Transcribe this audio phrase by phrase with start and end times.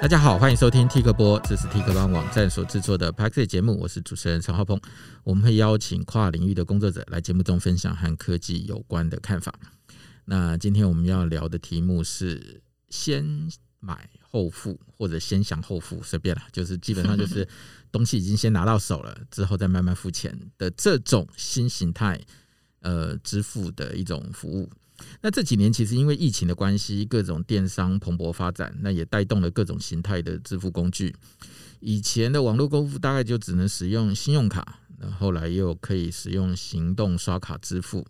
[0.00, 4.80] 大家好，欢迎收听 T 客播，这是 T 客邦网站所制作的 Podcast 节目，我是主持人陈浩鹏。
[5.24, 9.52] 我们会邀请跨领域的工作者来节目中分享和科技有关的看法。
[10.24, 13.50] 那今天我们要聊的题目是先
[13.80, 17.46] 买后付，或者先享后付，随便了， 就是基本上就是
[17.90, 22.18] 东西已经先拿到手了，之后再慢慢付钱的这种新形态
[22.82, 24.70] 呃支付的一种服务。
[25.20, 31.14] 那这几年其实因为疫情的关系，各种电商蓬勃发展，那也带动了各种形态的支付工具。
[31.80, 38.04] 以前的网络购物大概就只能使用信用卡，那后来又可以使用行动刷卡支付。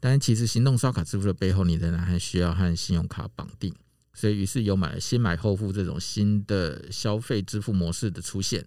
[0.00, 3.74] 但其实行动刷卡支付的背后，你仍然还需要和信用卡绑定，
[4.12, 8.64] 所以于是有买了先买后付这种新的消费支付模式的出现。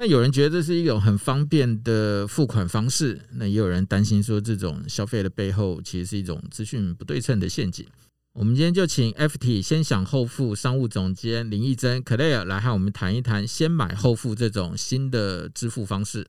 [0.00, 7.84] 那有人觉得这是一种很方便的付款方式，那也有人担心说，这种消费的背后其实是一种资讯不对称的陷阱。
[8.32, 16.28] 我们今天就请 FT 先享后付商务总监林义珍 Claire 来和我们谈一谈先买后付这种新的支付方式。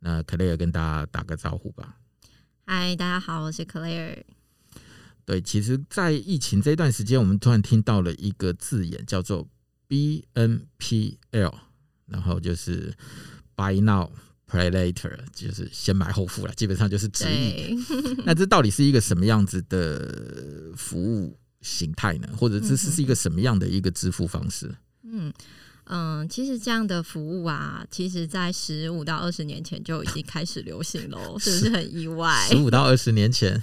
[0.00, 1.98] 那 Claire 跟大家打个招呼吧。
[2.64, 4.24] 嗨，大家好，我是 Claire。
[5.24, 9.46] 对，其实，在疫情这段时间，我们突然听到了一个字眼，叫做
[9.88, 11.54] BNPL。
[12.06, 12.92] 然后就是
[13.56, 14.10] buy now
[14.48, 17.76] play later，就是先买后付了，基本上就是直译。
[18.24, 22.28] 那这到底是一个什么样子的服务形态呢？
[22.36, 24.72] 或者这是是一个什么样的一个支付方式？
[25.02, 25.32] 嗯
[25.88, 32.46] 嗯，其实这样的服务啊，其实在十五到二十年前就已经开始流行了， 是不是很意外？
[32.48, 33.62] 十五到二十年前，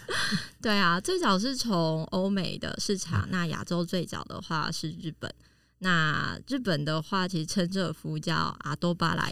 [0.61, 5.33] 对啊，最早是从欧美的市场，那亚洲最早的话是日本。
[5.83, 9.31] 那日本的话，其实称这个服务叫阿多巴莱。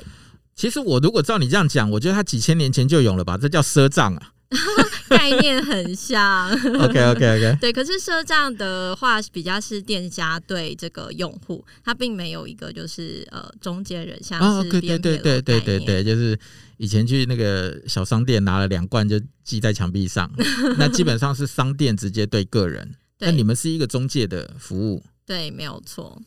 [0.54, 3.38] 其实我如果照你这样讲，我觉得它几千年前就有了吧？
[3.38, 4.34] 这叫赊账啊，
[5.10, 6.52] 概念很像。
[6.52, 7.74] OK OK OK，对。
[7.74, 16.38] 可是赊账的话，比较是店家对这个用户，他并没有一个就是呃中间人，像是对对对对对对对，就是
[16.78, 20.30] 以前去那个小商店拿了两罐就记在墙壁上，
[20.78, 22.94] 那基本上是商店直接对个人。
[23.24, 26.20] 那你们是一个中介的服务，对，没有错。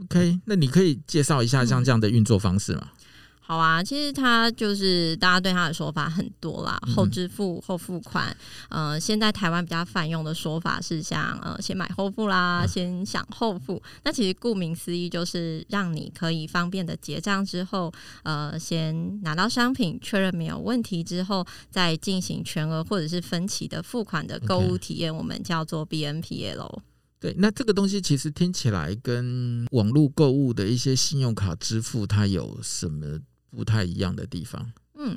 [0.00, 2.88] OK，那你可以介绍一下像这样的运作方式吗？
[2.92, 2.98] 嗯，
[3.44, 8.34] 好啊，其实它就是大家对它的说法很多啦，后支付、后付款。
[8.70, 13.82] 呃，现在台湾比较泛用的说法是像呃先买后付啦，先享后付。
[14.04, 17.92] 那其实顾名思义就是让你可以方便的结账之后，
[18.22, 26.78] 呃，先拿到商品确认没有问题之后，再进行全额或者是分期的付款的购物体验.我们叫做 BNPL。
[27.22, 34.72] 对，那这个东西其实听起来跟网络购物的一些信用卡支付，它有什么不太一样的地方？
[34.96, 35.16] 嗯，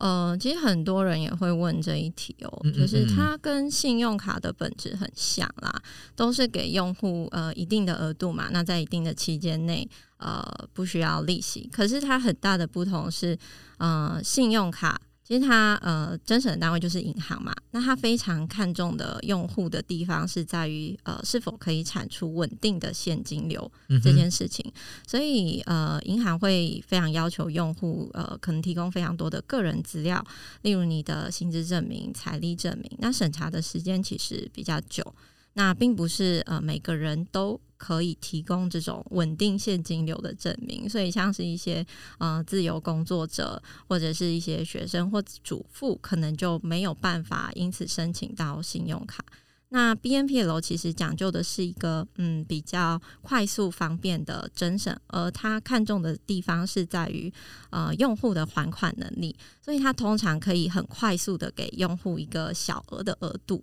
[0.00, 5.80] 呃，其实很多人也会问这一题哦，就是它跟信用卡的本质很像啦，
[6.16, 13.38] 都是给用户呃一定的额度嘛，那在一定的期间内呃不需要利息，可是它很大的不同是，
[13.76, 15.00] 呃，信用卡。
[15.28, 23.70] 其实它呃，真审的单位就是银行嘛，那它非常看重的用户的地方是在于呃，是否可以产出稳定的现金流
[24.02, 24.72] 这件事情。
[25.06, 30.24] 所以呃，银行会非常要求用户呃，可能提供非常多的个人资料，
[30.62, 32.90] 例如你的薪资证明、财力证明。
[32.96, 35.14] 那审查的时间其实比较久，
[35.58, 37.60] 那并不是呃每个人都。
[37.78, 41.86] 可以提供这种稳定现金流的证明，所以像是一些
[42.18, 49.24] 呃自由工作者或者是一些学生或主妇，可能就没有办法因此申请到信用卡。
[49.68, 57.32] 那 BNPL 其实讲究的是一个嗯比较快速方便的侦审，而它看重的地方是在于
[57.70, 63.62] 呃用户的还款能力，所以它通常可以很快速的给用户一个小额的额度。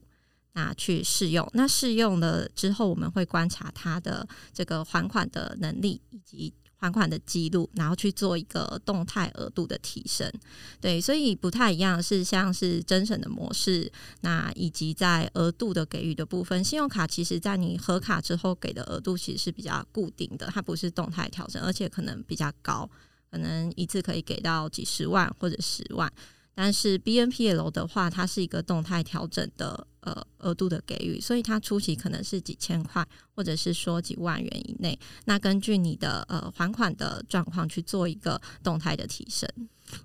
[0.55, 10.31] 那去试用，那试用了之后，我们会观察他的这个还款的能力以及还款的记录，然后去做一个动态额度的提升。
[10.79, 22.89] 对，所以不太一样是像是侦审的模式，那以及在额度的给予的部分，信用卡其实在你核卡之后给的额度其实是比较固定的，它不是动态调整，而且可能比较高，
[23.29, 26.09] 可能一次可以给到几十万或者十万。
[26.55, 33.05] 但是 BNPL 的话，它是一个动态调整的呃额度的给予，所以它初期可能是几千块，
[33.35, 34.97] 或者是说几万元以内。
[35.25, 39.49] 那根据你的呃还款的状况去做一个动态的提升。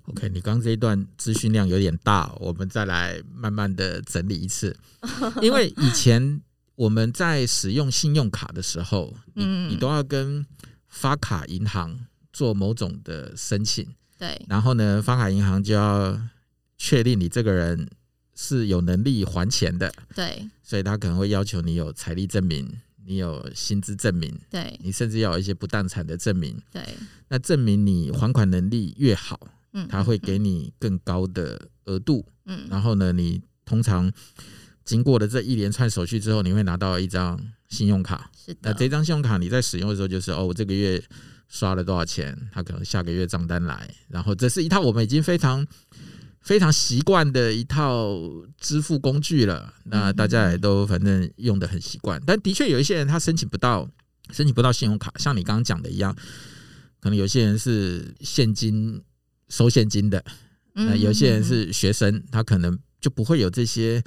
[0.07, 4.77] OK，你刚刚这一段资讯量有点大，我们再来慢慢的整理一次。
[5.41, 6.41] 因为以前
[6.75, 10.45] 我们在使用信用卡的时候，你你都要跟
[10.89, 11.97] 发卡银行
[12.33, 13.87] 做某种的申请，
[14.19, 16.21] 对，然后呢，发卡银行就要。
[16.83, 17.87] 确定你这个人
[18.33, 22.67] 是有能力还钱的，对，所以他可能会要求你有财力证明，
[23.05, 26.81] 你你有薪资证明，对，你甚至要有一些不动产的证明，对，
[27.27, 29.39] 那证明你还款能力越好，
[29.73, 34.11] 嗯，他会给你更高的额度，嗯，然后呢，你通常
[34.83, 37.39] 经过了这一连串手续之后，你会拿到一张
[37.69, 41.03] 信用卡，是的，那这张信用卡你在使用的时候，就是哦，我这个月
[41.47, 45.67] 刷了多少钱，他可能下个月账单来，然后这是一套我们已经非常。
[46.41, 48.17] 非常习惯的一套
[48.59, 52.21] 支付工具了，那大家也都反正用的很习惯。
[52.25, 53.87] 但的确有一些人他申请不到，
[54.31, 56.15] 申请不到信用卡，像你刚刚讲的一样，
[56.99, 59.01] 可能有些人是现金
[59.49, 60.23] 收现金的，
[60.73, 64.03] 那有些人是学生，他可能就不会有这些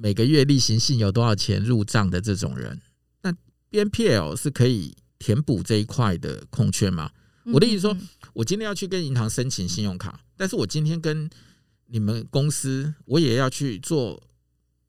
[0.00, 2.80] 每个月例行性有多少钱入账的这种人。
[3.22, 3.32] 那
[3.70, 7.10] BNPL 是可以填补这一块的空缺吗？
[7.52, 7.96] 我的意思说，
[8.36, 11.28] 我今天要去跟银行申请信用卡，但是我今天跟
[11.86, 14.22] 你们公司，我也要去做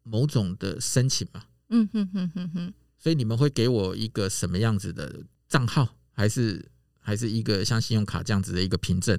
[0.03, 1.43] 某种的申请嘛。
[1.69, 2.73] 嗯哼哼哼哼。
[2.99, 9.17] 所以你们会给我一个什么样子的账号，还是还是一个像信用卡这样子的一个凭证？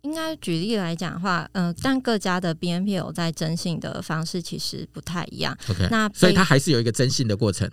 [0.00, 5.56] 应该举例来讲的话，嗯、呃，但各家的 BNPL 在征信的方式其实不太一样。
[5.68, 7.70] OK，那所以它还是有一个征信的过程。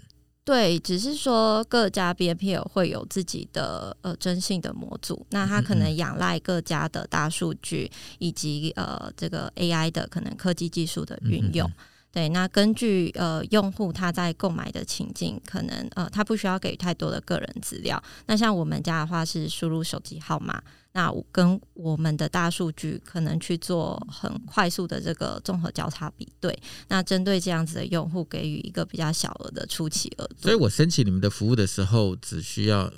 [0.49, 7.87] 对，只是说各家 BNPL 会有自己的呃征信的模组，那它可能仰赖各家的大数据
[8.17, 11.71] 以及呃这个 AI 的可能科技技术的运用。
[12.11, 18.01] 对，那根据呃用户他在购买的情境，可能呃他不需要给太多的个人资料。
[18.25, 20.59] 那像我们家的话是输入手机号码。
[20.99, 30.35] 那跟我们的大数据可能去做很快速的这个综合交叉比对，那针对这样子的用户给予一个比较小额的初期额度。
[30.41, 32.91] 所以我申请你们的服务的时候，只需要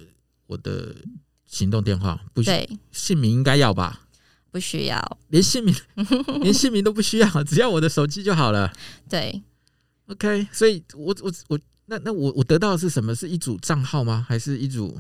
[0.48, 0.96] 我的
[1.46, 4.08] 行动电话，不需要姓名应该要吧？
[4.50, 5.76] 不需要，连姓名
[6.42, 8.74] 连姓名都不需要，只要我的手机就好了。
[9.08, 9.44] 对
[10.08, 13.14] ，OK，所以我我我那那我我得到的是什么？
[13.14, 14.26] 是一组账号吗？
[14.28, 15.00] 还是一组？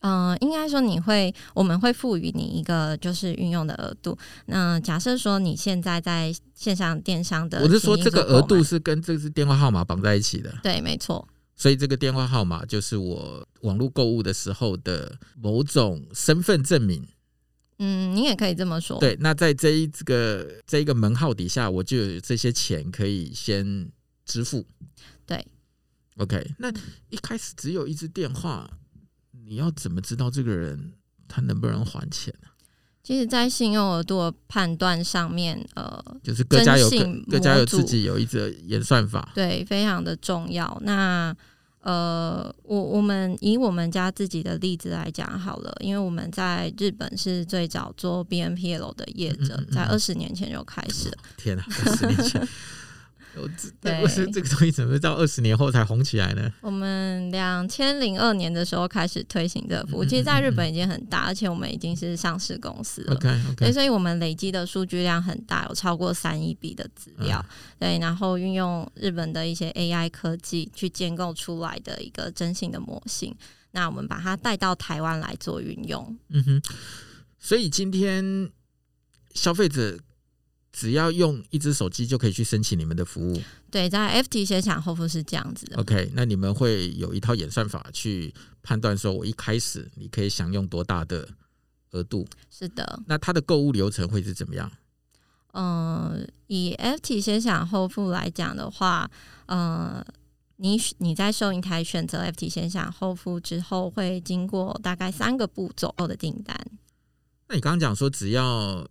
[0.00, 4.16] 嗯、呃，应该说你会，我们会赋予你一个就是运用的额度。
[4.46, 10.54] 那假设说你现在在线上电商的，我是说这个额度是跟这支电话号码绑在一起的。
[10.62, 11.26] 对，没错。
[11.56, 17.04] 所以这个电话号码就是我网络购物的时候的某种身份证明。
[17.80, 19.00] 嗯，你也可以这么说。
[19.00, 23.90] 对，那在这一个这一个门号底下，我就有这些钱可以先
[24.24, 24.64] 支付。
[25.26, 25.44] 对
[26.18, 26.54] ，OK。
[26.58, 26.70] 那
[27.08, 28.70] 一开始只有一支电话。
[29.48, 30.92] 你要怎么知道这个人
[31.26, 32.48] 他能不能还钱呢？
[33.02, 36.98] 其实，在信用额度的判断上面，呃，就是各家有各
[37.30, 40.78] 各家有自己有一个演算法，对，非常的重要。
[40.84, 41.34] 那
[41.80, 51.16] 呃，我我们以我们家自己的例子来讲好了，因为我们在日本是最早做 BNPL 的业者，嗯嗯嗯在二十年前就开始了。
[51.38, 52.48] 天哪，二十年前。
[53.80, 56.52] 对，为什么这个东西怎么到二十年后才红起来呢？
[56.60, 63.14] 我们两千零二年的时候开始推行这个服务，其实在日本已经很大，而且我们已经是上市公司了。
[63.14, 67.44] OK OK，所以我们累积的数据量很大，有超过三亿笔的资料。
[67.78, 73.34] 对，然后运用日本的一些 AI 科技去建构出来的一个征信的模型，
[73.70, 76.18] 那我们把它带到台湾来做运用。
[76.30, 76.62] 嗯哼，
[77.38, 78.50] 所以今天
[79.34, 79.98] 消费者。
[80.72, 83.42] 只要用一只手机就可以去申请你们的服务。
[83.70, 85.76] 对，在 FT 先享后付是这样子的。
[85.78, 91.28] OK，那你们会有一套演算法去判断，说我一开始你可以享用多大的
[91.92, 92.26] 额度？
[92.50, 93.02] 是的。
[93.06, 94.70] 那它的购物流程会是怎么样？
[95.52, 99.10] 嗯，以 FT 先享后付来讲的话，
[99.46, 100.04] 呃，
[100.56, 106.54] 你你在收银台选择 FT 先享后付之后，会经过大概三个步骤后的订单。
[107.48, 108.86] 那你刚刚讲说只要。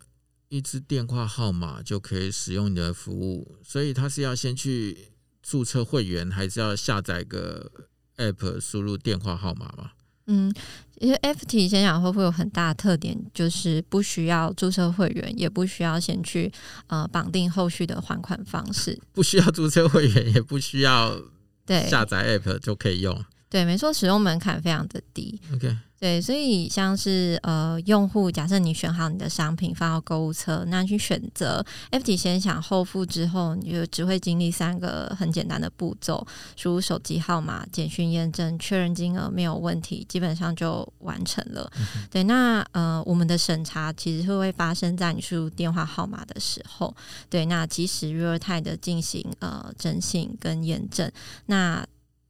[0.49, 5.09] 一支电话号码就可以使用你的服务，所以他是要先去
[5.41, 7.71] 注册会员，还是要下载个
[8.17, 9.91] App 输入电话号码吗？
[10.29, 10.53] 嗯，
[10.99, 16.51] 因为 FT 先享后会有很大的特点，就是不需要注册会员，也不需要先去
[16.87, 21.17] 呃绑定后续的还款方式，不需要注册会员，也不需要
[21.65, 23.23] 对下载 App 就可以用。
[23.49, 25.39] 对，没错，使用门槛非常的低。
[25.53, 25.75] OK。
[25.99, 36.23] 对，所以像是呃，用户假设你选好你的商品放到购物车，那去选择 FT 先享后付之后，你就只会经历三个很简单的步骤：
[36.55, 41.67] 输入手机号码、简讯验证、确认金额没有问题，基本上就完成了。
[41.79, 46.95] 嗯、对，那呃，我们的审查其实会会发生在你输入电话号码的时候。
[47.27, 51.11] 对，那即时 real time 的进行呃征信跟验证。
[51.47, 51.83] 那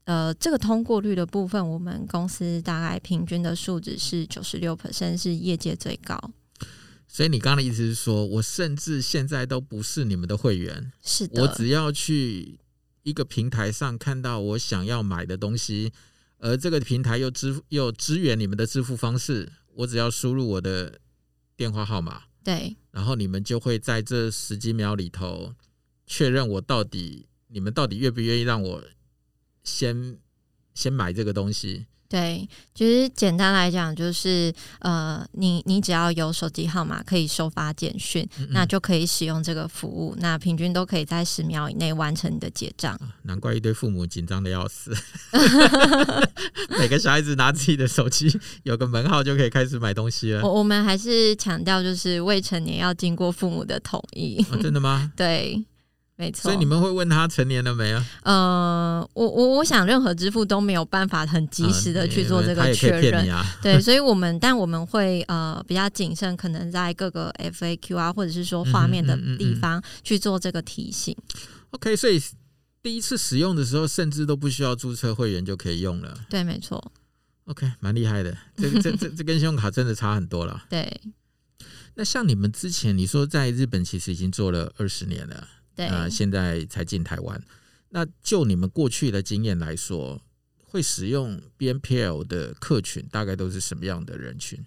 [0.08, 6.18] 呃，这个通过率的部分，我们公司大概平均的数值是九十六 percent，是业界最高。
[7.10, 12.58] 所以你刚刚的意思是说，我甚至现在都不是你们的会员，是的，我只要去
[13.04, 15.92] 一个平台上看到我想要买的东西，
[16.38, 21.02] 而这个平台又支付又支援你们的支付方式，我只要输入我的
[21.58, 25.54] 电话号码，对，然后你们就会在这十几秒里头
[26.06, 28.82] 确认我到底你们到底愿不愿意让我
[29.68, 30.18] 先
[30.74, 31.86] 先买这个东西。
[32.10, 40.16] 对，其实简单来讲，就是呃，你你只要有手机号码可以收发简讯，嗯嗯，那就可以使用这个服务。
[40.20, 42.98] 那平均都可以在十秒以内完成你的结账。
[43.24, 44.96] 难怪一堆父母紧张的要死，
[46.80, 50.42] 每个小孩子拿自己的手机，有个门号就可以开始买东西了。
[50.44, 54.42] 我我们还是强调，就是未成年要经过父母的同意。
[54.50, 55.12] 哦，真的吗？
[55.18, 55.62] 对。
[56.20, 58.04] 没错，所以你们会问他成年了没有？
[58.24, 71.16] 呃，我我我想任何支付都没有办法很及时的去做这个确认，啊、 对，所以我们但我们会呃比较谨慎，可能在各个 FAQ 啊，或者是说画面的地方去做这个提醒。
[71.20, 72.20] 嗯嗯嗯嗯、OK，所以
[72.82, 76.18] 第一次使用的时候，甚至都不需要注册会员就可以用了。
[76.28, 76.92] 对，没错。
[77.46, 80.64] OK，蛮厉害的，这这这这跟信用卡真的差很多了。
[80.68, 81.00] 对。
[81.94, 85.48] 那像你们之前你说在日本其实已经做了二十年了。
[85.78, 87.42] 对啊，现在才进台湾。
[87.90, 90.20] 那就你们过去的经验来说，
[90.66, 94.66] 会使用 BNPL 的客群大概都是什么样的人群？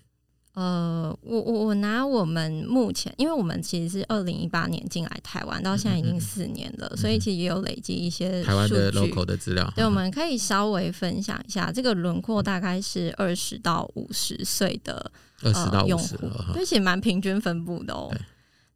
[0.54, 9.72] 呃，我我我拿我们目前，因为我们其实是二零一八年进来台湾，到现在已经四年了，嗯嗯嗯，所以其实也有累积一些台湾的 local 的资料。
[9.76, 15.12] 对，我们可以稍微分享一下，这个轮廓大概是二十到五十岁的
[15.42, 16.16] 二十到五十，
[16.52, 18.12] 对，其实蛮平均分布的哦。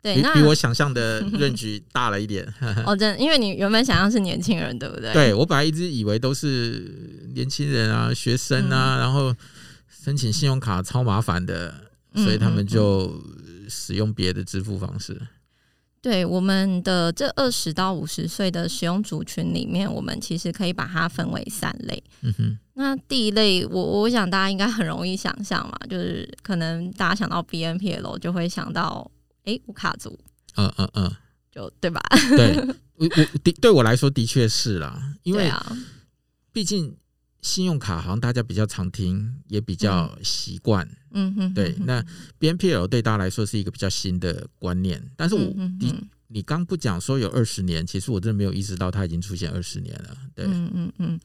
[0.04, 2.46] 对，比那比我想象的 range 大了一点。
[2.84, 5.10] 哦，真的，因为你原本想象是年轻人，对不对？
[5.14, 9.34] 对，我本来一直以为都是年轻人啊、学生啊，嗯、然后
[9.88, 11.72] 申请信用卡超麻烦的，
[12.16, 13.18] 所以他们就
[13.66, 15.18] 使用别的支付方式。
[16.02, 22.04] 对，我们的这二十到五十岁的使用族群里面，我们其实可以把它分为三类。
[22.20, 29.10] 嗯哼，那第一类，我我想大家应该很容易想象嘛，就是可能大家想到 BNPL 就会想到。
[29.44, 30.18] 哎，我卡住，
[30.56, 31.16] 嗯嗯嗯，
[31.50, 32.00] 就对吧？
[32.36, 32.56] 对，
[32.96, 35.50] 我我的对我来说的确是啦，因为
[36.52, 36.96] 毕竟
[37.42, 40.88] 信用卡好像大家比较常听，也比较习惯。
[41.10, 41.74] 嗯哼，对。
[41.80, 42.02] 那
[42.40, 45.40] BNPL 对大家来说是一个比较新的观念，但是我
[45.78, 45.94] 你
[46.28, 50.16] 你刚不讲说有二十年，其实我真的没有意识到它已经出现二十年了。
[50.34, 51.20] 对，嗯嗯嗯。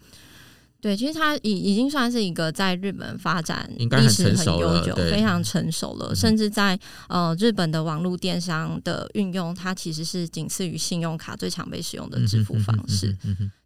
[0.81, 13.13] 对，其实它已已经算是一个在日本发展历史很悠久、非常成熟了，甚至在呃日本的网络电商的运用，它其实是仅次于信用卡最常被使用的支付方式。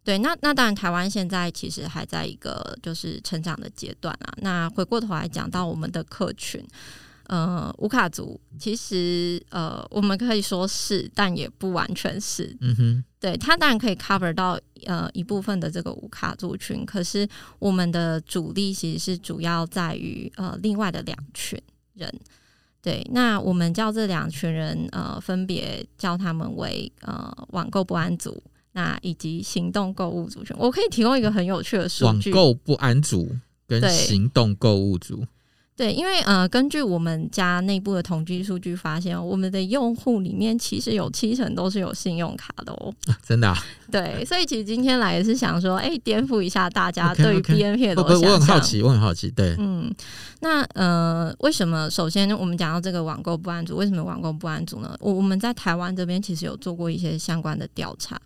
[0.02, 4.34] 对，那那当然，台湾现在其实还在一个就是成长的阶段啊。
[4.38, 6.62] 那回过头来讲到我们的客群。
[7.26, 12.56] 呃，无卡族其实呃，我们可以说是，但也不完全是。
[12.60, 17.26] 嗯哼，对，它当然可以 cover 到呃一部分的这个无卡族群，可是
[17.58, 21.60] 我们的主力其实是主要在于呃另外的两群
[21.94, 22.12] 人。
[22.82, 30.54] 对，那我们叫这两群人呃，分别叫他们为呃网购不安族，那以及行动购物族群。
[30.58, 33.34] 我可以提供一个很有趣的数据：网购不安族
[33.66, 35.26] 跟行动购物族。
[35.76, 42.94] 对，因为呃，根据我们家内部的统计数据发现，我们的用户里面其实有七成都是有信用卡的哦。
[43.26, 43.58] 真的啊？
[43.90, 48.30] 对，所以其实今天来也是想说，哎，颠覆一下大家对于 BNPL 的想象。
[48.30, 49.28] 我很好奇，我很好奇。
[49.32, 49.92] 对，嗯，
[50.40, 51.90] 那呃，为什么？
[51.90, 54.96] 首先，我们讲到这个网购不安组，为什么网购不安组呢？
[55.00, 58.16] 我我们在台湾这边其实有做过一些相关的调查。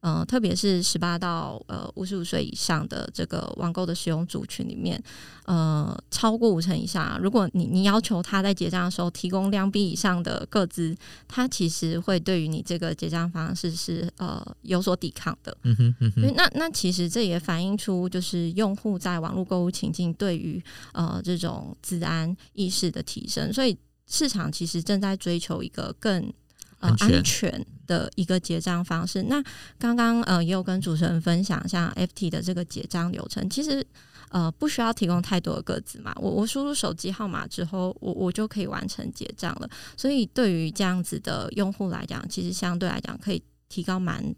[0.00, 5.02] 呃，特别是十八到呃五十五岁以上的这个网购的使用族群里面，
[5.44, 15.56] 呃，超过五成以上，如果你你要求他在结账的时候提供两笔以上的个资，他其实会对于你这个结账方式是呃有所抵抗的。
[15.62, 20.62] 嗯哼，嗯哼，那那其实这也反映出就是用户在网络购物情境对于
[20.92, 23.76] 呃这种资安意识的提升，所以
[24.06, 26.32] 市场其实正在追求一个更。
[26.80, 29.24] 呃，安全的一个结账方式。
[29.24, 29.42] 那
[29.78, 33.84] 刚刚呃也有跟主持人分享，像 FT 的这个结账流程，其实
[34.28, 36.14] 呃不需要提供太多的个子嘛。
[36.20, 39.68] 我我输入手机号码之后，我我就可以完成结账了。
[39.96, 44.32] 所以对于这样子的用户来讲，其实相对来讲可以提高蛮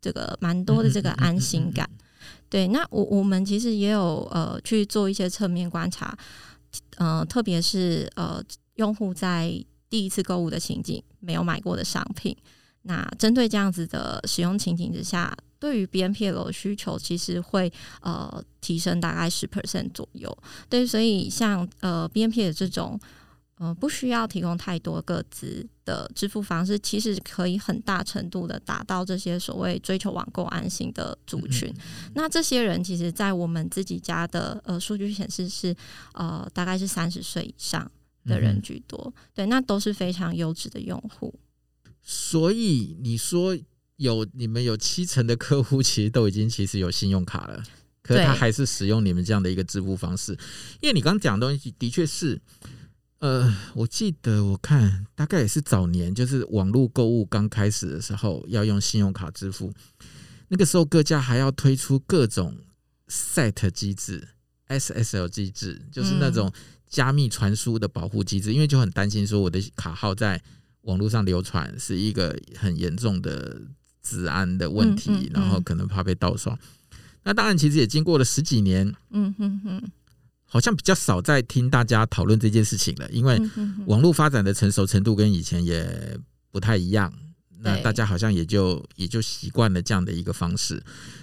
[0.00, 1.88] 这个蛮多的这个安心感。
[2.48, 6.18] 对，那我我们其实也有呃去做一些侧面观察，
[6.96, 8.42] 呃，特别是呃
[8.74, 9.64] 用户在。
[9.90, 12.34] 第一次购物的情景，没有买过的商品，
[12.82, 17.70] 那针对这样子的使用情景之下，对于 BNPL 的需求其实会
[18.00, 20.34] 呃提升大概十 percent 左右。
[20.68, 22.98] 对，所以像呃 BNPL 这种
[23.56, 31.70] 呃，不需要提供太多个资的支付方式，其实可以很大程度的达到这些所谓追求网购安心的族群。
[32.14, 35.76] 那这些人其实，在我们自己家的呃数据显示是
[36.14, 37.90] 呃大概是三十岁以上
[38.26, 41.34] 的人居多，嗯、对，那都是非常优质的用户。
[42.02, 43.56] 所以你说
[43.96, 47.62] 有你们有七成的客户其实都已经其实有信用卡了，
[48.02, 50.32] 可是他还是使用你们这样的一个支付方式，
[50.80, 52.40] 因为你刚刚讲的东西的确是。
[53.20, 59.70] 呃，我记得我看大概也是早年，就是网络购物刚开始的时候，要用信用卡支付。
[60.48, 62.56] 那个时候各家还要推出各种
[63.08, 64.26] SET 机制、
[64.68, 66.50] SSL 机制，就是那种
[66.90, 70.38] 加密传输的保护机制，嗯、因为就很担心说我的卡号在
[70.82, 73.58] 网络上流传是一个很严重的
[74.02, 76.58] 治安的问题，嗯嗯嗯、然后可能怕被盗刷。
[77.22, 78.94] 那当然，其实也经过了十几年。
[79.10, 79.82] 嗯哼哼。
[80.52, 83.40] 好像比较少在听大家讨论这件事情了，因为
[83.86, 86.18] 网络发展的成熟程度跟以前也
[86.50, 87.14] 不太一样，
[87.62, 90.82] 那大家好像也就也就习惯了这样的一个方式。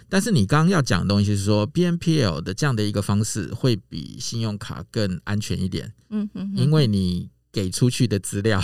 [0.10, 8.64] 但是你刚刚要讲的东西是说，BNPL 的这样的一个方式会比信用卡更安全一点，嗯嗯，因为你给出去的资料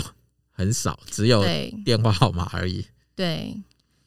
[0.50, 1.44] 很少，只有
[1.84, 3.60] 电话号码而已，对。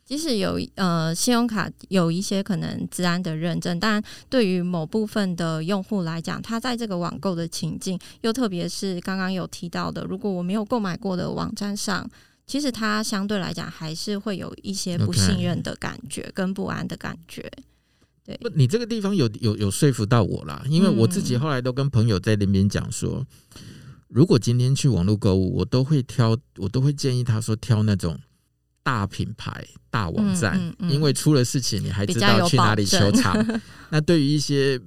[0.07, 12.09] 即使有呃信用卡有一些可能治安的认证，但对于某部分的用户来讲，他在这个网购的情境，又特别是刚刚有提到的，如果我没有购买过的网站上，
[12.47, 17.51] 其实他相对来讲还是会有一些不信任的感觉跟不安的感觉。
[18.23, 23.23] 对，不，你这个地方有有有说服到我啦，因为我自己后来都跟朋友在那边讲说，
[24.07, 28.19] 如果今天去网络购物，我都会挑，我都会建议他说挑那种。
[28.83, 33.35] 大品牌、大网站，嗯嗯嗯、因为出了事情，你还知道去哪里求偿。
[33.91, 34.79] 那对于一些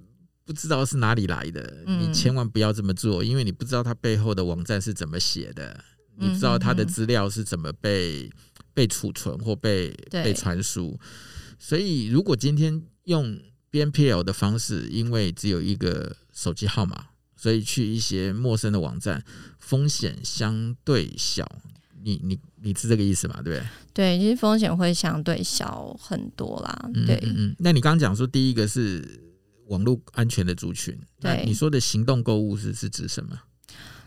[0.46, 5.84] 不知道是哪里来的，嗯、你千万不要这么做，因为你不知道它背后的网站是怎么写的，嗯、
[6.20, 8.30] 你不知道他的资料是怎么被、嗯、
[8.74, 10.98] 被储存或被被传输。
[11.58, 13.38] 所以，如果今天用
[13.72, 19.24] BNPL 的方式，因为只有一个手机号码，所以去一些陌生的网站，
[19.58, 21.46] 风险相对小。
[22.02, 23.42] 你你你是这个意思嘛？
[23.42, 23.68] 对不对？
[23.92, 26.90] 对，其实风险会相对小很多啦。
[27.06, 29.06] 对，嗯，嗯，那你刚刚讲说第一个是
[29.66, 33.38] 网络安全的族群，对，你说的行动购物是是指什么？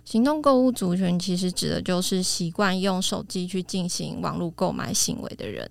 [0.03, 5.69] 行动购物族群其实指的就是习惯用手机去进行网络购买行为的人。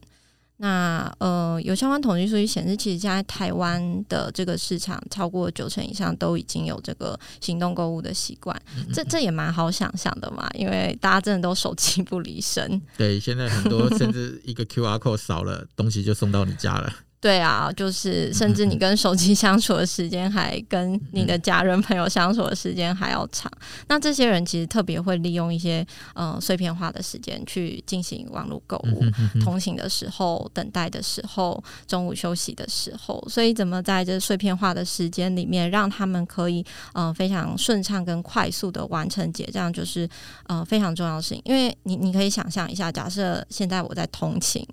[0.59, 12.81] 那呃，有相关统计数据显示，其实现在台湾的这个市场超过九成以上都已经有这个行动购物的习惯，嗯嗯，这这也蛮好想象的嘛，因为大家真的都手机不离身。
[12.97, 16.95] 对，现在很多甚至一个 QR code 扫了，东西就送到你家了。
[17.23, 23.49] 对啊，就是甚至你 跟手机相处的时间，还跟你的家人朋友相处的时间还要长。
[23.87, 29.01] 那这些人其实特别会利用一些呃碎片化的时间去进行网络购物，
[29.41, 33.25] 通行的时候、等待的时候、中午休息的时候。
[33.31, 40.09] 所以怎么在这碎片化的时间里面，让他们可以呃非常顺畅跟快速的完成结账，就是
[40.49, 41.41] 呃非常重要的事情。
[41.45, 44.67] 因为你你可以想象一下，假设现在我在通勤。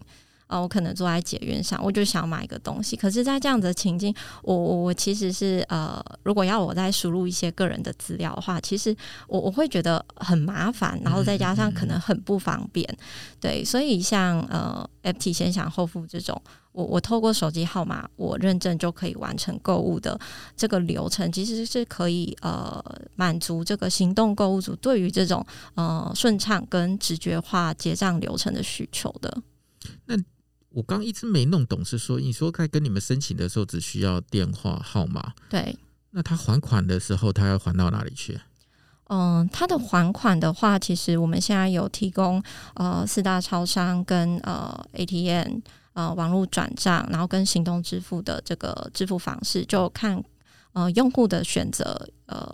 [0.49, 2.95] 哦，我可能坐在捷运上，我就想买一个东西。
[2.95, 8.95] 可是，在这样子的情境，我我我其实是呃，如果要我再输入一些个人的资料的话，其实
[9.27, 12.83] 我我会觉得很麻烦，然后再加上可能很不方便。
[12.91, 20.19] 嗯嗯嗯对，所以像呃，FT 先享后付这种，我我透过手机号码，我认证就可以完成购物的
[20.57, 22.83] 这个流程，其实是可以呃
[23.15, 29.37] 满足这个行动购物组对于这种呃顺畅跟直觉化结账流程的需求的。
[30.05, 30.15] 那
[30.69, 35.77] 我刚一直没弄懂，是说你说在跟你们申请的时候只需要电话号码，对。
[36.11, 38.39] 那他还款的时候，他要还到哪里去？
[39.09, 42.41] 嗯，他的还款的话，其实我们现在有提供
[42.75, 45.59] 呃四大超商跟呃 ATM
[45.93, 50.23] 呃网络转账，然后跟行动支付的这个支付方式，就看
[50.73, 52.51] 呃用户的选择，呃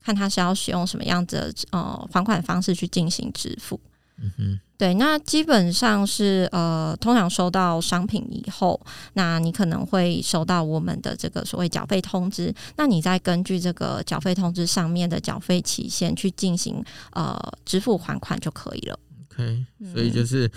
[0.00, 3.78] 看他是要使用什么样子的呃还款方式去进行支付。
[4.16, 4.60] 嗯哼。
[4.82, 18.98] 对，那基本上是呃，通常收到商品以后，那你可能会收到我们的这个所谓缴费通知，那你再根据这个缴费通知上面的缴费期限去进行呃支付还款就可以了。
[19.30, 19.64] OK，
[19.94, 20.50] 所以就是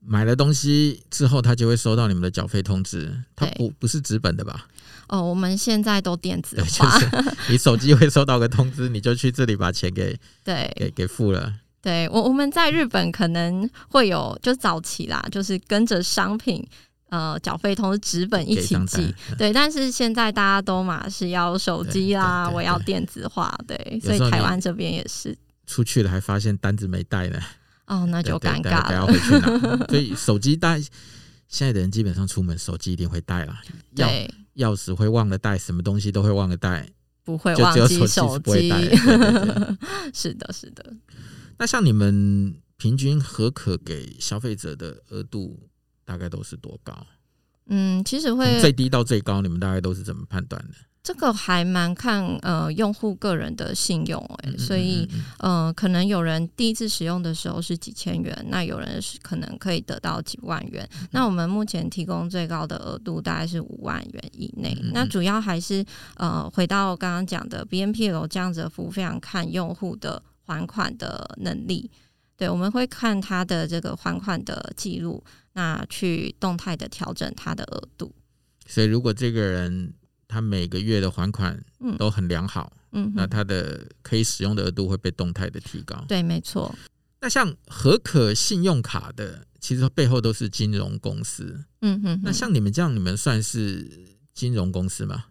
[0.00, 4.66] 买了东西之后，他就会收到你们的缴费通知，他不不是纸本的吧？
[5.08, 11.52] 哦，我们现在都电子化，就是你手机会收到个通知，你就去这里把钱给 对给给付了。
[11.84, 16.66] 对我，我们在日本可能会有，就早期啦，就是跟着商品，
[17.10, 19.14] 呃，缴费通知纸本一起寄。
[19.36, 25.36] 对，但是现在大家都嘛是要手机啦，我要电子化，对，所以台湾这边也是。
[25.66, 27.38] 出去了还发现单子没带呢？
[27.86, 29.76] 哦，那就尴尬了，要回去拿。
[29.88, 30.80] 所以手机带，
[31.48, 33.54] 现在的人基本上出门手机一定会带了。
[33.94, 36.88] 对，钥匙会忘了带，什么东西都会忘了带，
[37.24, 38.06] 不会忘记。
[38.06, 38.70] 手机
[40.14, 40.94] 是的，是的。
[41.58, 45.68] 那像你们平均核可给消费者的额度
[46.04, 47.06] 大概都是多高？
[47.66, 50.74] 嗯，其实会最低到最高，你们大概都是怎么判断的？
[51.02, 55.06] 这个还蛮看呃用户个人的信用哎、欸，所以
[55.38, 60.88] 呃可能有人第一次使用的时候是几千元，那有人是可能可以得到几万元。
[61.10, 64.74] 那我们目前提供最高的额度大概是五万元以内。
[64.94, 65.84] 那主要还是
[66.16, 71.90] 呃回到刚刚讲的 BNPL 这样子的服务，非常看用户的还款的能力。
[72.36, 78.12] 对，我们会看他的这个还款的记录，那去动态的调整他的额度。
[78.66, 79.92] 所以如果这个人
[80.26, 81.62] 他每个月的还款
[81.96, 86.04] 都很良好，嗯，那他的可以使用的额度会被动态的提高。
[86.08, 86.74] 对，没错。
[87.20, 91.64] 那像核可信用卡的，其实背后都是金融公司。
[91.82, 93.88] 嗯哼，那像你们这样，你们算是
[94.34, 95.26] 金融公司吗？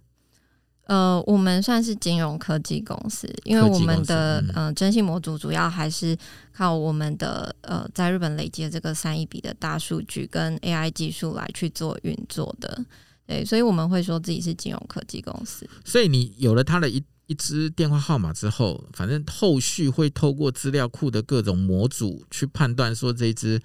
[0.85, 6.17] 呃，我们算是金融科技公司，因为我们的呃征信模组主要还是
[6.51, 12.85] 靠我们的呃在日本累积的这个三亿笔的大数据跟 AI 技术来去做运作的。
[13.25, 15.65] 对，所以我们会说自己是金融科技公司。
[15.85, 23.61] 所以你有了他的一一支电话号码之后，反正后续会透过资料库的各种模组去判断说这支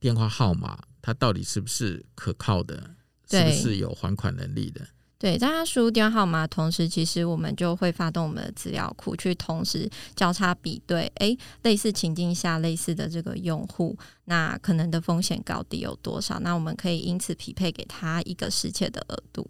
[0.00, 2.90] 电话号码它到底是不是可靠的，
[3.28, 4.80] 是不是有还款能力的。
[5.22, 16.40] 对，在他输入电话号码的同时，其实我们就会发动我们的资料库，去同时交叉比对，哎，类似情境下类似的这个用户，那可能的风险高低有多少？
[16.40, 19.48] 那我们可以因此匹配给他一个适切的额度。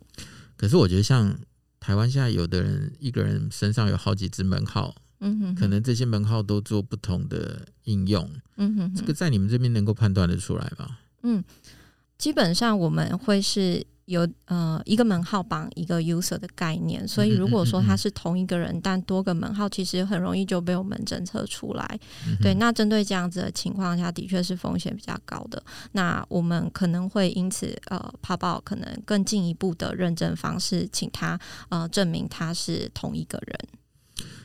[0.59, 1.35] 可是我觉得，像
[1.81, 10.99] 台湾现在有的人一个人身上有好几只门号，嗯哼，可能这些门号都做不同的应用，嗯哼，这个在你们这边能够判断得出来吗？
[11.23, 11.43] 嗯，
[12.19, 13.87] 基本上我们会是。
[14.07, 22.01] 有呃一个门号绑一个 user 的概念，所以如果说他是同一个人，但多个门号，其实很容易就被我们侦测出来。
[22.41, 25.63] 对，那针对这样子的情况下的确是风险比较高的。
[25.93, 31.39] 那我们可能会因此呃 pop out 可能更进一步的认证方式，请他
[31.69, 33.59] 呃证明他是同一个人。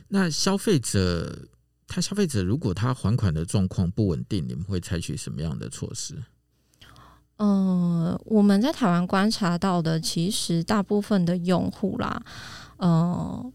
[0.09, 1.47] 那消费者，
[1.87, 6.15] 他消费者如果他还款的状况不稳定，你们会采取什么样的措施？
[7.37, 12.21] 嗯、呃，我们在台湾观察到的，其实大部分的用户啦，
[12.77, 13.53] 嗯、呃，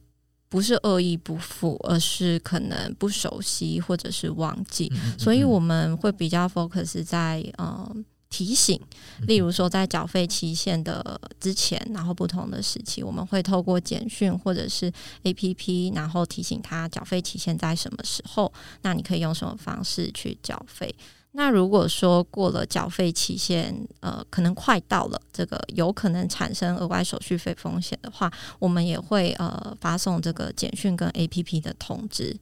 [0.48, 7.90] 不是恶意不付，而是可能不熟悉或者是忘记，嗯嗯嗯，所以我们会比较 focus 在呃
[8.28, 8.80] 提醒，
[9.26, 14.90] 例如说在缴费期限的之前，然后不同的时期，我们会透过简讯或者是
[15.24, 20.94] APP，然后提醒他缴费期限在什么时候，那你可以用什么方式去缴费。
[21.32, 32.36] 那如果说过了缴费期限，呃，可能快到了，这个有可能产生额外手续费风险的话，我们也会呃发送这个简讯跟 APP 的通知。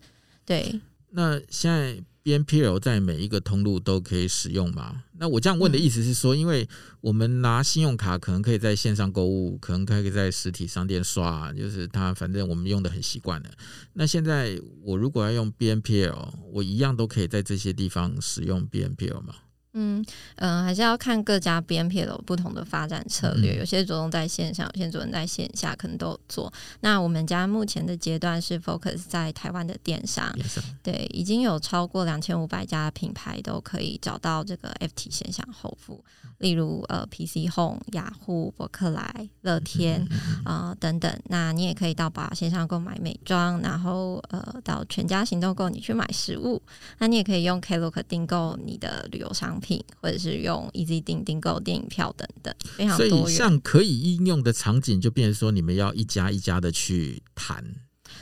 [0.45, 2.03] 对，那现在。
[2.23, 5.05] BNPL 在每一个通路都可以使用吗？
[5.19, 6.69] 那我这样问的意思是说，因为
[7.01, 13.51] 我们拿信用卡可能可以在线上购物，可能可以在实体商店刷，就是它反正我们用的很习惯了。
[13.95, 19.35] 那现在我如果要用 BNPL，我一样都可以在这些地方使用 BNPL 吗？
[19.73, 20.05] 嗯
[20.37, 26.53] 嗯、呃，还是要看各家 BNPL 有不同的发展策略，有些着重在线上，有些着重在线下，可能都有做。
[26.81, 30.35] 那我们家目前的阶段是 focus 在台湾的电商，
[30.83, 36.05] 对，已经有超过两千五百家品牌都可以找到这个 FT 线上后付，
[36.39, 40.05] 例如呃 PC Home、雅虎、博客来、乐天
[40.45, 41.13] 啊、呃、等等。
[41.27, 46.61] 那你也可以到宝雅线上购买美妆，然后呃到全家行动购你去买食物。
[46.99, 49.85] 那你也可以用 Klook 订购你的旅游商品。
[50.03, 53.09] 或者是用 Easy 订订购电影票等等，非常多。
[53.09, 57.63] 所以像可以应用的场景，就变成说你们要一家一家的去谈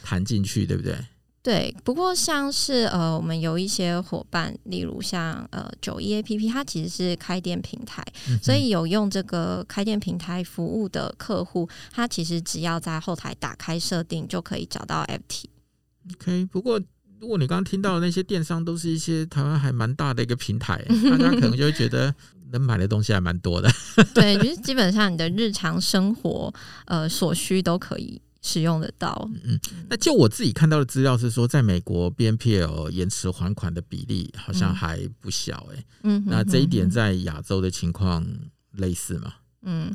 [0.03, 0.99] 谈进去，对不对？
[1.41, 1.77] 对。
[1.85, 15.45] 不过像是呃，我们有一些伙伴，例如像呃九一 APP，它其实是开店平台，嗯、所以有用这个开店平台服务的客户，他其实只要在后台打开设定，就可以找到 FT。
[16.15, 16.81] OK，不过。
[17.21, 22.15] 如果你刚刚听到的那些电商都是一些台湾还蛮大的一个平台， 大家可能就会觉得
[22.53, 23.71] 能买的东西还蛮多的。
[24.15, 26.53] 对，就是基本上你的日常生活
[26.87, 29.29] 呃所需都可以使用得到。
[29.45, 29.59] 嗯，
[29.91, 35.87] 那就我自己看到的资料是说，在美国 BNPL 延迟还款的比例好像还不小哎、欸。
[36.05, 38.25] 嗯，那这一点在亚洲的情况
[38.73, 39.35] 类似吗？
[39.63, 39.93] 嗯，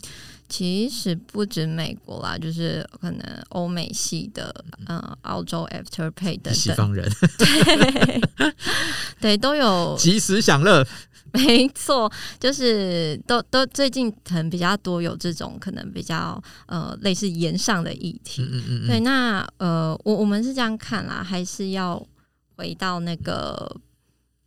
[0.55, 4.53] 其实不止美国啦，就是可能欧美系的，
[4.85, 8.21] 呃，澳洲 Afterpay 等等，西方人，对，
[9.19, 10.85] 对，都有 及时享乐。
[11.33, 18.43] 没错，就是都都最近可能比较多有这种可能比较呃类似延上的议题。
[18.43, 18.87] 嗯嗯嗯。
[18.87, 21.99] 对，那呃，我我们是这样看啦，还是要
[22.55, 23.75] 回到那个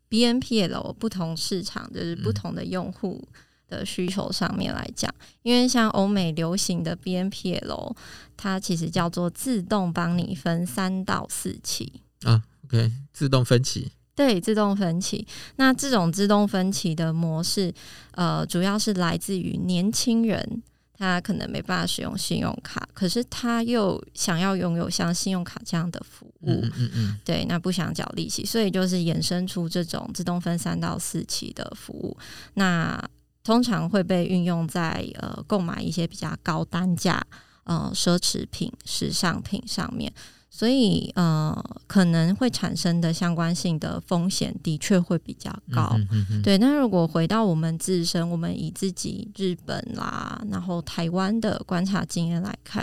[0.08, 3.26] BNPL 不同市场，就是不同的用户
[3.68, 7.94] 的需求上面来讲，因为像欧美流行的 BNPL，
[8.36, 13.90] 它其实叫做自动帮你分三到四期啊，OK，自动分期。
[14.14, 15.26] 对，自动分期。
[15.56, 17.70] 那这种自动分期的模式，
[18.12, 20.62] 呃，主要是来自于年轻人，
[20.94, 32.16] 他可能没办法使用信用卡，可是他又想要拥有像信用卡这样的服务，嗯嗯嗯，对，那不想缴利息，所以就是衍生出这种自动分三到四期的服务。
[32.54, 32.98] 那
[33.46, 37.24] 通常会被运用在呃购买一些比较高单价
[37.62, 40.12] 呃奢侈品、时尚品上面。
[40.56, 41.54] 所以，呃，
[41.86, 45.90] 可能会产生的相关性的风险的确会比较高。
[45.92, 46.42] 嗯哼嗯哼。
[46.42, 52.82] 对，那如果回到我们自身，我们以自己日本啦，然后台湾的观察经验来看，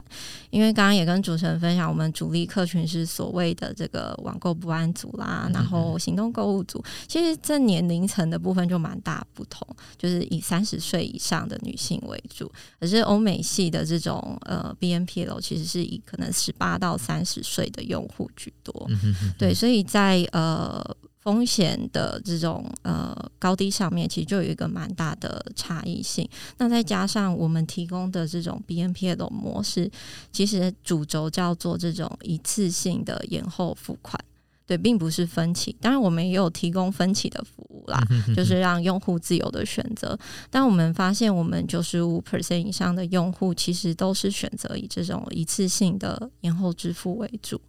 [0.51, 6.79] 因为刚刚也跟主持人分享，我们主力客群是所谓的这个网购不安组啦，然后行动购物族。
[7.07, 17.62] 其实这年龄层的部分就蛮大不同，就是以三十岁以上的女性为主，可是欧美系的这种呃 BNPL 其实是以可能十八到三十岁。
[17.69, 18.89] 的用户居多，
[19.38, 20.84] 对，所以在呃
[21.19, 26.28] 风险的这种呃高低上面，其实就有一个蛮大的差异性。
[26.58, 29.89] 那再加上我们提供的这种 BNPL 模式，
[30.32, 34.19] 其实主轴叫做这种一次性的延后付款。
[34.65, 38.02] 对，并不是分期，当然我们也有提供分期的服务啦，
[38.34, 40.17] 就是让用户自由的选择。
[40.49, 47.60] 但我们发现，我们九十五 percent 以上的用户其实都是选择以这种一次性的延后支付为主。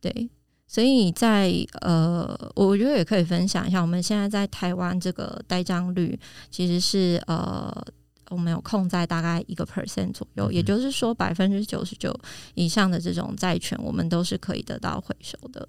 [0.00, 0.30] 对，
[0.66, 6.18] 所以在呃，我觉得也可以分享一下，我们现在在台湾这个呆账率
[6.50, 7.70] 其实是呃，
[8.30, 12.18] 我们有控在大概一个 percent 左右，也就是说百分之九十九
[12.54, 15.68] 以上的这种债权，我们都是可以得到回收的。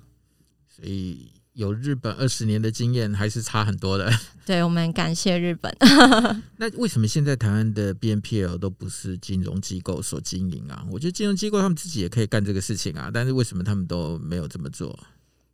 [0.84, 4.12] 所以有日本二十年的经验，还是差很多的。
[4.46, 5.74] 对，我们感谢日本。
[6.58, 10.86] 那为什么现在台湾的 BNPL 都不是金融机构所经营啊？
[10.92, 15.00] 我觉得金融机构他们自己也可以干这个事情啊，但是为什么他们都没有这么做？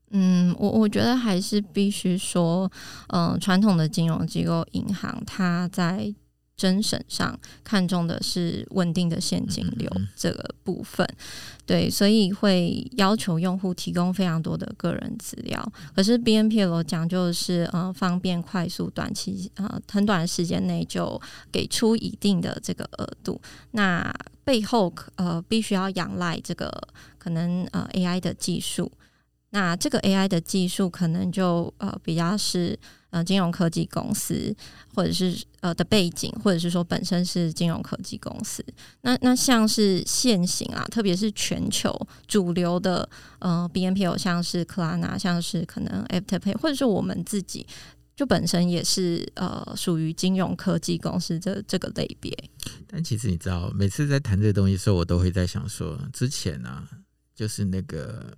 [0.09, 2.71] 嗯，我我觉得还是必须说，
[3.09, 6.11] 嗯、呃，传统的金融机构银行，它在
[6.59, 11.07] 甄审上看重的是稳定的现金流这个部分，
[11.65, 15.71] 对，所以会要求用户提供非常多的个人资料。
[15.95, 21.19] 可是 BNPL 讲究是呃方便、快速、短期呃很短的时间内就
[21.49, 23.39] 给出一定的这个额度，
[23.71, 26.69] 那背后呃必须要仰赖这个
[27.17, 28.91] 可能呃 AI 的技术。
[29.51, 32.77] 那这个 AI 的技术可能就呃比较是
[33.09, 34.55] 呃金融科技公司
[34.93, 38.63] 或者是呃的背景，或者是说本身是金融科技公司。
[39.01, 41.93] 那那像是现行啊，特别是全球
[42.27, 47.65] 主流的呃 BNPL，像是克拉纳像是可能 Afterpay，或者是我们自己
[48.15, 52.37] 就本身也是呃属于金融科技公司这这个类别。
[52.87, 56.87] 但其实你知道，每次在谈这个东西的时候，我都会在想说，之前啊，
[57.35, 58.37] 就是那个。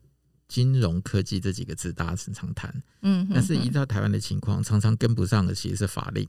[0.51, 6.27] 金融科技这几个字，大家经常谈，嗯，但是依照台湾的情况，常常跟不上的其实是法令，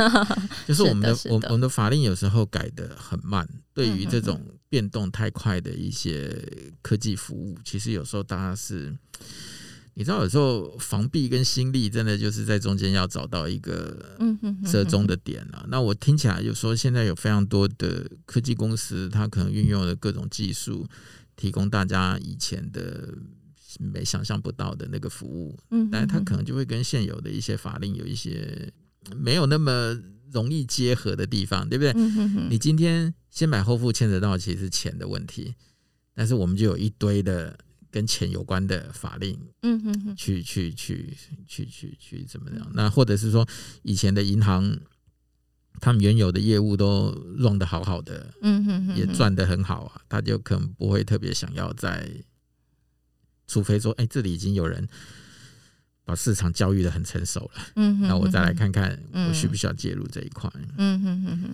[0.68, 6.46] 就是我们的，的我我们的法令有时候改的很慢，对于这种变动太快的一些
[6.82, 8.94] 科技服务，其实有时候大家是，
[9.94, 14.18] 你知道，有时候防弊跟心力真的就是在中间要找到一个
[14.70, 15.64] 折中的点了。
[15.70, 20.86] 那我听起来，有时候现在有非常多的科技公司，它可能运用了各种技术，
[21.34, 23.08] 提供大家以前的。
[23.78, 28.72] 没想象不到的那个服务，嗯，但是它可能就会跟现有的一些法令有一些
[29.16, 29.96] 没有那么
[30.32, 31.92] 容易结合的地方，对不对？
[31.94, 32.48] 嗯哼哼。
[32.50, 35.54] 你今天先买后付牵扯到其实是钱的问题，
[36.14, 37.56] 但是我们就有一堆的
[37.90, 41.14] 跟钱有关的法令，嗯哼哼，去去去
[41.46, 42.70] 去去去怎么样？
[42.74, 43.46] 那或者是说
[43.82, 44.76] 以前的银行，
[45.80, 52.10] 他们原有的业务都弄得好好的，嗯哼哼，也赚得很好啊，他就可能不会特别想要在。
[53.46, 54.88] 除非说，哎、欸，这里已经有人
[56.04, 61.50] 把市场教育的很成熟了，嗯，那我再来看看我需不需要介入这一块，嗯哼哼哼。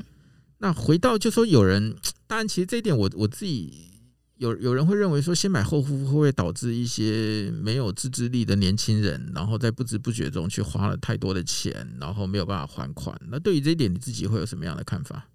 [0.58, 3.90] 那回到就说有人， 当然其实这一点我我自己
[4.36, 13.18] 有有人会认为说，先买后付会不会导致一些没有自制力的年轻人，然后在不知不觉中去花了太多的钱，然后没有办法还款。
[13.30, 15.28] 那对于这一点，你自己会有什么样的看法？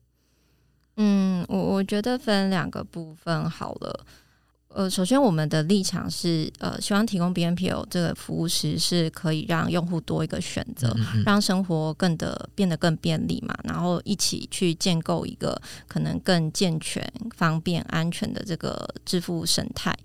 [0.97, 4.05] 嗯，我我觉得分两个部分好了。
[4.75, 10.93] 呃，首先我们的立场是，呃，希望提供 BNPL 这个服务时是可以让用户多一个选择，
[11.25, 17.01] 让生活更的变得更便利嘛，然后一起去建构一个可能更健全、
[17.37, 19.97] 方便、安全的这个支付生态。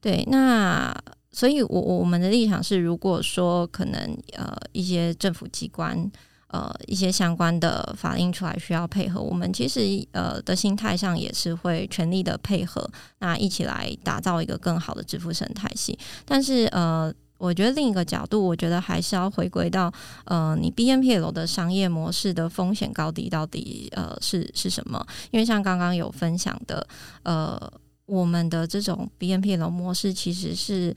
[0.00, 0.96] 对，那
[1.32, 6.08] 所以我我们的立场是，如果说可能呃一些政府机关。
[6.52, 9.80] 呃，一些相关的法令出来需要配合，我们其实
[10.12, 12.86] 呃的心态上也是会全力的配合，
[13.20, 15.98] 那一起来打造一个更好的支付生态系。
[16.26, 19.90] 但是呃，我觉得另一个角度，我觉得还是要回归到
[20.26, 25.02] 呃，你 BNPL 的商业模式的风险高低到底呃是是什么？
[25.30, 26.86] 因为像刚刚有分享的，
[27.22, 27.58] 呃，
[28.04, 30.94] 我们的这种 BNPL 模式其实是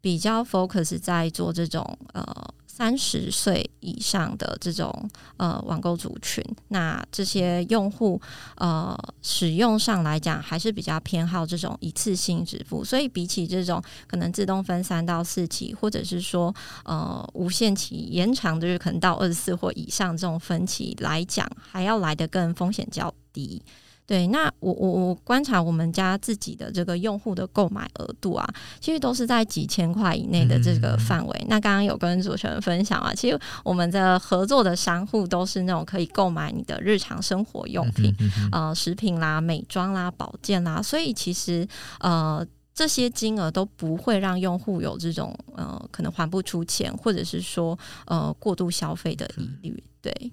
[0.00, 2.24] 比较 focus 在做这种呃。
[2.76, 4.92] 三十岁以上的这种
[5.38, 8.20] 呃网购族群，那这些用户
[8.56, 23.62] 呃使用上来讲，还是比较偏好这种一次性支付，所以比起这种可能自动分三到四期，或者是说呃无限期延长，就是可能到二十四或以上这种分期来讲，还要来得更风险较低。
[24.06, 31.36] 对，那我我我观察我们家自己的这个用户的购买额度啊，其实都是在几千块以内的这个范围。
[31.40, 41.66] 嗯、那刚刚有跟主持人分享啊，其实我们的合作的商户都是那种可以购买你的日常生活用品，嗯、哼哼呃，食品啦、美妆啦、保健啦，所以其实
[41.98, 50.32] 呃这些金额都不会让用户有这种呃可能还不出钱，或者是说呃过度消费的疑虑，对。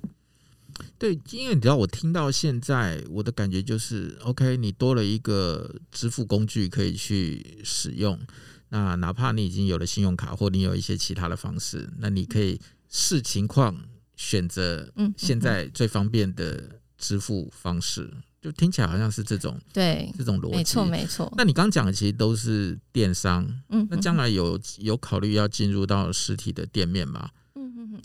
[0.97, 8.19] 对，因为你知道，我听到现在，我的感觉就是，OK，你多了一个支付工具可以去使用。
[8.69, 12.59] 那哪怕你已经有了信用卡，或你有一些其他的方式，那你可以
[12.89, 13.75] 视情况
[14.15, 18.11] 选择现在最方便的支付方式。
[18.41, 21.33] 就听起来好像是这种，对，这种逻辑，没错，没错。
[21.37, 27.29] 那你刚讲的其实都是电商，嗯，那将来有有考虑要进入到实体的店面吗？
[27.55, 28.01] 嗯嗯嗯。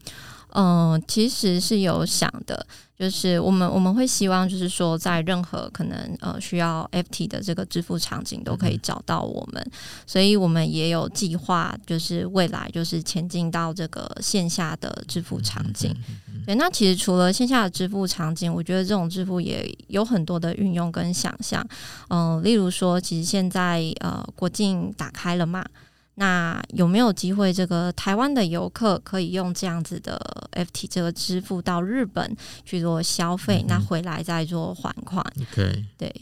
[0.52, 2.66] 嗯、呃，其实是有想的，
[2.98, 9.70] 就是我们我们会希望，就是说，在任何可能呃需要 FT 的这个支付场景，都可以找到我们，
[10.06, 15.94] 所以我们也有计划，就是未来就是前进到这个线下的支付场景。
[16.46, 21.62] 对，那其实除了线下的支付场景，我觉得这种支付也有很多的运用跟想象。
[22.08, 25.64] 嗯、呃，例如说，其实现在呃国境打开了嘛。
[26.20, 30.20] 那有没有机会，这个台湾的游客可以用这样子的
[30.52, 36.12] FT 这个支付到日本去做消费，嗯、那回来再做还款？OK，对，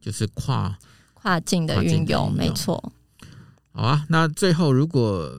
[0.00, 0.76] 就是跨
[1.14, 2.92] 跨境的运用，没错。
[3.70, 5.32] 好啊，那最后如果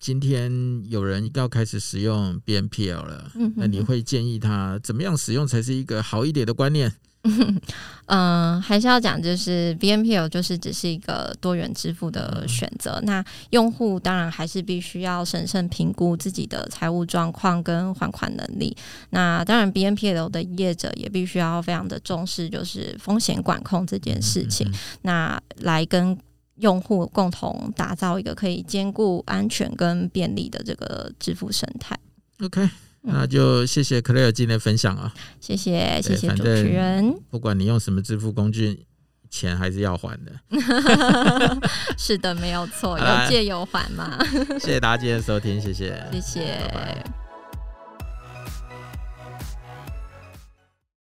[0.00, 6.90] 今天有人要开始使用 BNPL 了，嗯、哼哼那你会建议他怎么样使用才是一个好一点的观念？
[8.06, 12.98] 嗯、呃，还是要讲，就是 BNPL 就是只是一个多元支付的选择。
[13.02, 18.76] 嗯、那用户当然还是必须要审慎评估自己的财务状况跟还款能力。
[19.10, 24.72] 那当然，BNPL 的业者也必须要非常的重视，就是风险管控这件事情。
[25.02, 26.18] 那来跟
[26.56, 31.96] 用户共同打造一个可以兼顾安全跟便利的这个支付生态。
[32.40, 32.68] OK。
[33.02, 35.12] 那就谢谢 Claire 今天的分享啊！
[35.40, 37.14] 谢谢谢谢主持人。
[37.30, 38.84] 不管你用什么支付工具，
[39.30, 40.32] 钱还是要还的。
[41.96, 44.18] 是的，没有错，有借有还嘛。
[44.60, 46.58] 谢谢大家今天的收听，谢谢，谢谢。
[46.60, 47.17] 拜拜。